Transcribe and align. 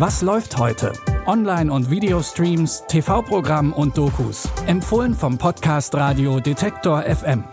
Was 0.00 0.22
läuft 0.22 0.56
heute? 0.56 0.94
Online- 1.26 1.70
und 1.70 1.90
Videostreams, 1.90 2.84
TV-Programm 2.88 3.74
und 3.74 3.98
Dokus. 3.98 4.48
Empfohlen 4.66 5.12
vom 5.12 5.36
Podcast 5.36 5.94
Radio 5.94 6.40
Detektor 6.40 7.02
FM. 7.02 7.44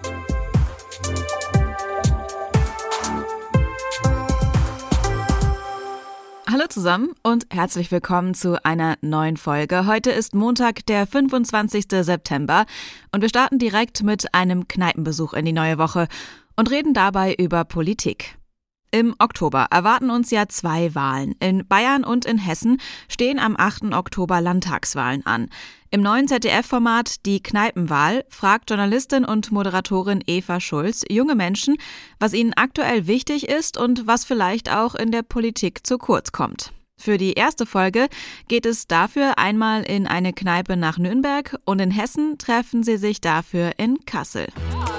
Hallo 6.49 6.67
zusammen 6.69 7.11
und 7.21 7.47
herzlich 7.51 7.91
willkommen 7.91 8.33
zu 8.33 8.63
einer 8.63 8.95
neuen 9.01 9.35
Folge. 9.35 9.85
Heute 9.85 10.11
ist 10.11 10.33
Montag, 10.33 10.85
der 10.85 11.05
25. 11.05 11.87
September 11.89 12.65
und 13.11 13.21
wir 13.21 13.27
starten 13.27 13.59
direkt 13.59 14.03
mit 14.03 14.33
einem 14.33 14.69
Kneipenbesuch 14.69 15.33
in 15.33 15.43
die 15.43 15.51
neue 15.51 15.77
Woche 15.77 16.07
und 16.55 16.71
reden 16.71 16.93
dabei 16.93 17.33
über 17.33 17.65
Politik. 17.65 18.36
Im 18.97 19.13
Oktober 19.19 19.67
erwarten 19.69 20.09
uns 20.09 20.31
ja 20.31 20.47
zwei 20.49 20.95
Wahlen. 20.95 21.35
In 21.39 21.67
Bayern 21.67 22.03
und 22.03 22.25
in 22.25 22.39
Hessen 22.39 22.81
stehen 23.07 23.37
am 23.37 23.55
8. 23.55 23.93
Oktober 23.93 24.41
Landtagswahlen 24.41 25.23
an. 25.23 25.51
Im 25.91 26.01
neuen 26.01 26.27
ZDF-Format 26.27 27.27
Die 27.27 27.43
Kneipenwahl 27.43 28.25
fragt 28.29 28.71
Journalistin 28.71 29.23
und 29.23 29.51
Moderatorin 29.51 30.23
Eva 30.25 30.59
Schulz 30.59 31.05
junge 31.11 31.35
Menschen, 31.35 31.77
was 32.19 32.33
ihnen 32.33 32.53
aktuell 32.55 33.05
wichtig 33.05 33.47
ist 33.47 33.77
und 33.77 34.07
was 34.07 34.25
vielleicht 34.25 34.71
auch 34.71 34.95
in 34.95 35.11
der 35.11 35.21
Politik 35.21 35.85
zu 35.85 35.99
kurz 35.99 36.31
kommt. 36.31 36.73
Für 36.99 37.19
die 37.19 37.33
erste 37.33 37.67
Folge 37.67 38.07
geht 38.47 38.65
es 38.65 38.87
dafür 38.87 39.37
einmal 39.37 39.83
in 39.83 40.07
eine 40.07 40.33
Kneipe 40.33 40.75
nach 40.75 40.97
Nürnberg 40.97 41.59
und 41.65 41.77
in 41.77 41.91
Hessen 41.91 42.39
treffen 42.39 42.81
sie 42.81 42.97
sich 42.97 43.21
dafür 43.21 43.73
in 43.77 44.05
Kassel. 44.05 44.47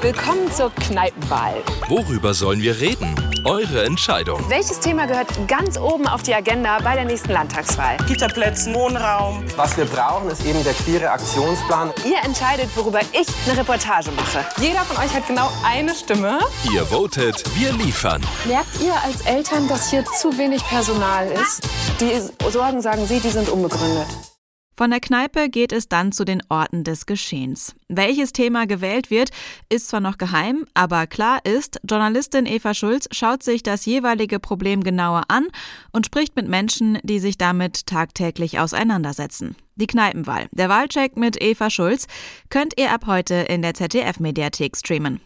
Willkommen 0.00 0.48
zur 0.52 0.70
Kneipenwahl. 0.76 1.56
Worüber 1.88 2.32
sollen 2.32 2.62
wir 2.62 2.78
reden? 2.78 3.16
Eure 3.44 3.84
Entscheidung. 3.84 4.38
Welches 4.48 4.78
Thema 4.78 5.06
gehört 5.06 5.26
ganz 5.48 5.76
oben 5.76 6.06
auf 6.06 6.22
die 6.22 6.32
Agenda 6.32 6.78
bei 6.84 6.94
der 6.94 7.04
nächsten 7.04 7.32
Landtagswahl? 7.32 7.96
Kita-Plätzen, 8.06 8.74
Wohnraum. 8.74 9.42
Was 9.56 9.76
wir 9.76 9.86
brauchen, 9.86 10.30
ist 10.30 10.46
eben 10.46 10.62
der 10.62 10.74
queere 10.74 11.10
Aktionsplan. 11.10 11.92
Ihr 12.04 12.18
entscheidet, 12.24 12.68
worüber 12.76 13.00
ich 13.10 13.26
eine 13.48 13.58
Reportage 13.58 14.12
mache. 14.12 14.44
Jeder 14.60 14.82
von 14.82 14.98
euch 14.98 15.12
hat 15.12 15.26
genau 15.26 15.50
eine 15.64 15.92
Stimme. 15.92 16.38
Ihr 16.72 16.86
votet, 16.86 17.42
wir 17.56 17.72
liefern. 17.72 18.24
Merkt 18.44 18.80
ihr 18.80 18.94
als 19.04 19.22
Eltern, 19.22 19.66
dass 19.66 19.90
hier 19.90 20.04
zu 20.04 20.38
wenig 20.38 20.62
Personal 20.66 21.26
ist? 21.26 21.62
Die 22.00 22.20
Sorgen, 22.52 22.80
sagen 22.82 23.04
Sie, 23.04 23.18
die 23.18 23.30
sind 23.30 23.48
unbegründet. 23.48 24.06
Von 24.78 24.90
der 24.90 25.00
Kneipe 25.00 25.48
geht 25.48 25.72
es 25.72 25.88
dann 25.88 26.12
zu 26.12 26.24
den 26.24 26.40
Orten 26.48 26.84
des 26.84 27.04
Geschehens. 27.04 27.74
Welches 27.88 28.30
Thema 28.30 28.64
gewählt 28.64 29.10
wird, 29.10 29.30
ist 29.68 29.88
zwar 29.88 29.98
noch 29.98 30.18
geheim, 30.18 30.66
aber 30.72 31.08
klar 31.08 31.40
ist, 31.44 31.80
Journalistin 31.82 32.46
Eva 32.46 32.74
Schulz 32.74 33.08
schaut 33.10 33.42
sich 33.42 33.64
das 33.64 33.86
jeweilige 33.86 34.38
Problem 34.38 34.84
genauer 34.84 35.22
an 35.26 35.48
und 35.90 36.06
spricht 36.06 36.36
mit 36.36 36.46
Menschen, 36.46 37.00
die 37.02 37.18
sich 37.18 37.36
damit 37.36 37.86
tagtäglich 37.86 38.60
auseinandersetzen. 38.60 39.56
Die 39.74 39.88
Kneipenwahl, 39.88 40.46
der 40.52 40.68
Wahlcheck 40.68 41.16
mit 41.16 41.42
Eva 41.42 41.70
Schulz, 41.70 42.06
könnt 42.48 42.78
ihr 42.78 42.92
ab 42.92 43.06
heute 43.06 43.34
in 43.34 43.62
der 43.62 43.74
ZDF-Mediathek 43.74 44.76
streamen. 44.76 45.20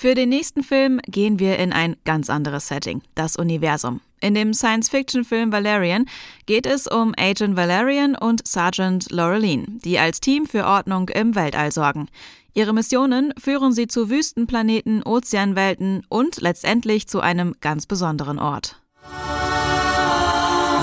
Für 0.00 0.14
den 0.14 0.30
nächsten 0.30 0.62
Film 0.62 0.98
gehen 1.06 1.38
wir 1.38 1.58
in 1.58 1.74
ein 1.74 1.94
ganz 2.06 2.30
anderes 2.30 2.68
Setting, 2.68 3.02
das 3.14 3.36
Universum. 3.36 4.00
In 4.22 4.34
dem 4.34 4.54
Science-Fiction-Film 4.54 5.52
Valerian 5.52 6.06
geht 6.46 6.64
es 6.64 6.86
um 6.86 7.12
Agent 7.18 7.54
Valerian 7.54 8.16
und 8.16 8.48
Sergeant 8.48 9.10
Laureline, 9.10 9.66
die 9.84 9.98
als 9.98 10.20
Team 10.20 10.46
für 10.46 10.64
Ordnung 10.64 11.10
im 11.10 11.34
Weltall 11.34 11.70
sorgen. 11.70 12.08
Ihre 12.54 12.72
Missionen 12.72 13.34
führen 13.38 13.74
sie 13.74 13.88
zu 13.88 14.08
Wüstenplaneten, 14.08 15.02
Ozeanwelten 15.02 16.00
und 16.08 16.40
letztendlich 16.40 17.06
zu 17.06 17.20
einem 17.20 17.54
ganz 17.60 17.84
besonderen 17.84 18.38
Ort. 18.38 18.80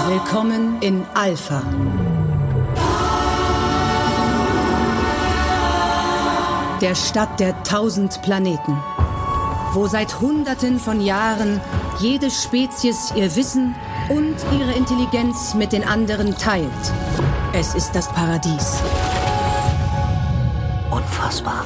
Willkommen 0.07 0.79
in 0.81 1.03
Alpha. 1.15 1.63
Der 6.81 6.95
Stadt 6.95 7.39
der 7.39 7.63
tausend 7.63 8.21
Planeten 8.21 8.77
wo 9.73 9.87
seit 9.87 10.19
Hunderten 10.19 10.79
von 10.79 11.01
Jahren 11.01 11.61
jede 11.99 12.31
Spezies 12.31 13.13
ihr 13.15 13.35
Wissen 13.35 13.75
und 14.09 14.35
ihre 14.57 14.73
Intelligenz 14.73 15.53
mit 15.53 15.71
den 15.71 15.83
anderen 15.83 16.35
teilt. 16.37 16.71
Es 17.53 17.75
ist 17.75 17.91
das 17.91 18.07
Paradies. 18.11 18.81
Unfassbar. 20.89 21.65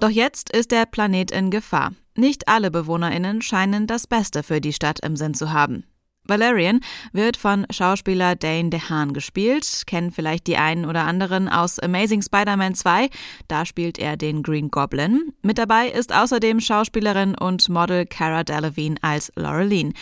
Doch 0.00 0.10
jetzt 0.10 0.50
ist 0.50 0.70
der 0.70 0.86
Planet 0.86 1.30
in 1.30 1.50
Gefahr. 1.50 1.92
Nicht 2.14 2.48
alle 2.48 2.70
Bewohnerinnen 2.70 3.42
scheinen 3.42 3.86
das 3.86 4.06
Beste 4.06 4.42
für 4.42 4.60
die 4.60 4.72
Stadt 4.72 5.00
im 5.00 5.16
Sinn 5.16 5.34
zu 5.34 5.52
haben. 5.52 5.84
Valerian 6.28 6.80
wird 7.12 7.36
von 7.36 7.66
Schauspieler 7.70 8.36
Dane 8.36 8.70
DeHaan 8.70 9.12
gespielt. 9.12 9.82
Kennen 9.86 10.10
vielleicht 10.10 10.46
die 10.46 10.56
einen 10.56 10.84
oder 10.84 11.04
anderen 11.04 11.48
aus 11.48 11.78
Amazing 11.78 12.22
Spider-Man 12.22 12.74
2. 12.74 13.08
Da 13.48 13.64
spielt 13.66 13.98
er 13.98 14.16
den 14.16 14.42
Green 14.42 14.70
Goblin. 14.70 15.32
Mit 15.42 15.58
dabei 15.58 15.88
ist 15.88 16.14
außerdem 16.14 16.60
Schauspielerin 16.60 17.34
und 17.36 17.68
Model 17.68 18.06
Cara 18.06 18.44
Delevingne 18.44 18.98
als 19.02 19.32
Laureline. 19.36 19.92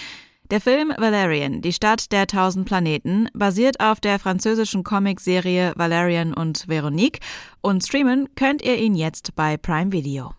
Der 0.50 0.60
Film 0.60 0.92
Valerian, 0.98 1.62
die 1.62 1.72
Stadt 1.72 2.12
der 2.12 2.26
tausend 2.26 2.66
Planeten, 2.66 3.28
basiert 3.32 3.80
auf 3.80 3.98
der 3.98 4.18
französischen 4.18 4.84
Comicserie 4.84 5.72
Valerian 5.74 6.34
und 6.34 6.68
Veronique 6.68 7.20
und 7.62 7.82
streamen 7.82 8.28
könnt 8.34 8.60
ihr 8.62 8.76
ihn 8.76 8.94
jetzt 8.94 9.34
bei 9.36 9.56
Prime 9.56 9.90
Video. 9.90 10.34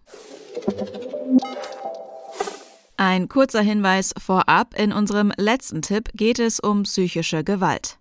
Ein 2.98 3.28
kurzer 3.28 3.62
Hinweis 3.62 4.14
vorab. 4.18 4.74
In 4.80 4.94
unserem 4.94 5.34
letzten 5.36 5.82
Tipp 5.82 6.10
geht 6.14 6.40
es 6.40 6.62
um 6.62 6.84
psychische 6.84 7.44
Gewalt. 7.44 7.98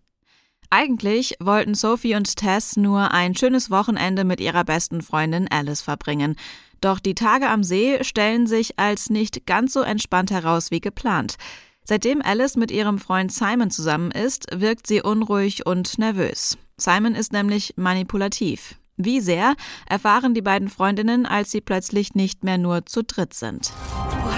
Eigentlich 0.70 1.34
wollten 1.40 1.74
Sophie 1.74 2.14
und 2.14 2.36
Tess 2.36 2.76
nur 2.76 3.10
ein 3.10 3.36
schönes 3.36 3.70
Wochenende 3.70 4.24
mit 4.24 4.40
ihrer 4.40 4.64
besten 4.64 5.02
Freundin 5.02 5.48
Alice 5.50 5.82
verbringen. 5.82 6.36
Doch 6.80 7.00
die 7.00 7.14
Tage 7.14 7.48
am 7.48 7.64
See 7.64 8.02
stellen 8.04 8.46
sich 8.46 8.78
als 8.78 9.10
nicht 9.10 9.46
ganz 9.46 9.72
so 9.72 9.82
entspannt 9.82 10.30
heraus 10.30 10.70
wie 10.70 10.80
geplant. 10.80 11.36
Seitdem 11.84 12.22
Alice 12.22 12.56
mit 12.56 12.70
ihrem 12.70 12.98
Freund 12.98 13.32
Simon 13.32 13.70
zusammen 13.70 14.10
ist, 14.10 14.46
wirkt 14.54 14.86
sie 14.86 15.02
unruhig 15.02 15.66
und 15.66 15.98
nervös. 15.98 16.56
Simon 16.76 17.14
ist 17.14 17.32
nämlich 17.32 17.74
manipulativ. 17.76 18.76
Wie 18.96 19.20
sehr 19.20 19.54
erfahren 19.86 20.34
die 20.34 20.42
beiden 20.42 20.68
Freundinnen, 20.68 21.26
als 21.26 21.50
sie 21.50 21.60
plötzlich 21.60 22.14
nicht 22.14 22.44
mehr 22.44 22.58
nur 22.58 22.86
zu 22.86 23.02
dritt 23.02 23.34
sind. 23.34 23.72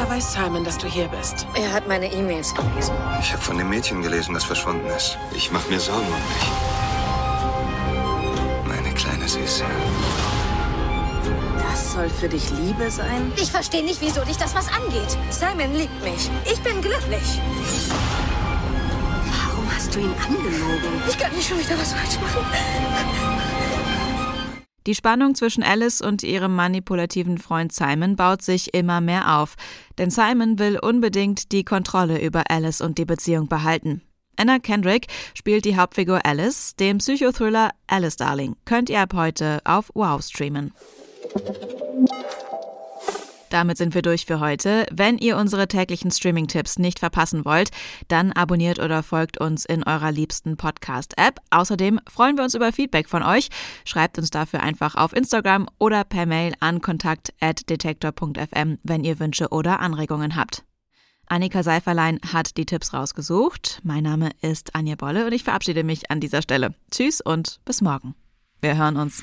Woher 0.07 0.19
weiß 0.19 0.35
Simon, 0.35 0.63
dass 0.63 0.79
du 0.79 0.87
hier 0.87 1.09
bist? 1.09 1.47
Er 1.55 1.73
hat 1.73 1.89
meine 1.89 2.13
E-Mails 2.13 2.55
gelesen. 2.55 2.95
Ich 3.21 3.33
habe 3.33 3.43
von 3.43 3.59
dem 3.59 3.69
Mädchen 3.69 4.03
gelesen, 4.03 4.35
das 4.35 4.45
verschwunden 4.45 4.87
ist. 4.87 5.19
Ich 5.33 5.51
mache 5.51 5.69
mir 5.69 5.81
Sorgen 5.81 6.07
um 6.07 6.15
dich. 6.15 6.49
Meine 8.69 8.95
kleine 8.95 9.29
Süße. 9.29 9.65
Das 11.61 11.93
soll 11.93 12.09
für 12.09 12.29
dich 12.29 12.51
Liebe 12.51 12.89
sein? 12.89 13.33
Ich 13.37 13.51
verstehe 13.51 13.83
nicht, 13.83 14.01
wieso 14.01 14.25
dich 14.25 14.37
das 14.37 14.55
was 14.55 14.69
angeht. 14.69 15.19
Simon 15.31 15.75
liebt 15.75 16.01
mich. 16.05 16.31
Ich 16.45 16.61
bin 16.63 16.81
glücklich. 16.81 17.41
Warum 19.49 19.69
hast 19.75 19.93
du 19.93 19.99
ihn 19.99 20.15
angelogen? 20.25 21.03
Ich 21.09 21.19
kann 21.19 21.33
nicht 21.33 21.49
schon 21.49 21.59
wieder 21.59 21.77
was 21.79 21.93
falsch 21.93 22.17
machen. 22.21 22.47
Die 24.87 24.95
Spannung 24.95 25.35
zwischen 25.35 25.65
Alice 25.65 26.01
und 26.01 26.23
ihrem 26.23 26.55
manipulativen 26.55 27.39
Freund 27.39 27.73
Simon 27.73 28.15
baut 28.15 28.43
sich 28.43 28.73
immer 28.73 29.01
mehr 29.01 29.39
auf, 29.41 29.57
denn 29.99 30.11
Simon 30.11 30.61
will 30.61 30.79
unbedingt 30.79 31.51
die 31.51 31.65
Kontrolle 31.65 32.23
über 32.23 32.45
Alice 32.51 32.81
und 32.81 32.97
die 32.97 33.05
Beziehung 33.05 33.49
behalten. 33.49 34.03
Anna 34.37 34.61
Kendrick 34.61 35.09
spielt 35.35 35.65
die 35.65 35.77
Hauptfigur 35.77 36.25
Alice, 36.25 36.77
dem 36.77 36.99
Psychothriller 36.99 37.71
Alice 37.89 38.17
Darling. 38.17 38.55
Könnt 38.65 38.89
ihr 38.89 39.01
ab 39.01 39.15
heute 39.15 39.61
auf 39.65 39.91
Wow 39.95 40.23
streamen. 40.23 40.73
Damit 43.51 43.79
sind 43.79 43.95
wir 43.95 44.03
durch 44.03 44.27
für 44.27 44.41
heute. 44.41 44.87
Wenn 44.91 45.19
ihr 45.19 45.37
unsere 45.37 45.69
täglichen 45.69 46.11
Streaming-Tipps 46.11 46.79
nicht 46.79 46.99
verpassen 46.99 47.45
wollt, 47.45 47.71
dann 48.09 48.33
abonniert 48.33 48.79
oder 48.79 49.03
folgt 49.03 49.41
uns 49.41 49.65
in 49.65 49.85
eurer 49.85 50.13
liebsten 50.13 50.57
Podcast-App. 50.57 51.41
Außerdem 51.51 52.01
freuen 52.09 52.37
wir 52.37 52.45
uns 52.45 52.55
über 52.55 52.73
Feedback 52.73 53.09
von 53.09 53.23
euch. 53.23 53.49
Schreibt 53.85 54.19
uns 54.19 54.31
dafür 54.31 54.63
einfach 54.63 54.95
auf 54.95 55.15
Instagram 55.15 55.69
oder 55.79 56.05
per 56.05 56.27
Mail 56.27 56.55
an 56.61 56.81
kontakt.detektor.fm, 56.81 58.79
wenn 58.83 59.05
ihr 59.05 59.19
Wünsche 59.21 59.49
oder 59.51 59.81
Anregungen 59.81 60.37
habt. 60.37 60.65
Annika 61.29 61.63
Seiferlein 61.63 62.21
hat 62.33 62.57
die 62.57 62.67
Tipps 62.67 62.93
rausgesucht. 62.93 63.81
Mein 63.83 64.05
Name 64.05 64.31
ist 64.43 64.75
Anja 64.75 64.95
Bolle 64.95 65.27
und 65.27 65.33
ich 65.33 65.45
verabschiede 65.45 65.83
mich 65.83 66.11
an 66.11 66.21
dieser 66.21 66.43
Stelle. 66.43 66.75
Tschüss 66.91 67.21
und 67.21 67.61
bis 67.65 67.81
morgen. 67.81 68.15
Wir 68.61 68.77
hören 68.77 68.97
uns. 68.97 69.23